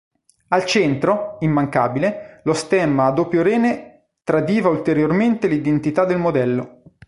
[0.47, 6.81] Al centro, immancabile, lo stemma a doppio rene tradiva ulteriormente l'identità del modello.